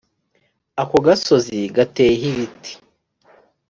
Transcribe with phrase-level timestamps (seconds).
[0.81, 2.71] Ako gasozi gateyeho ibiti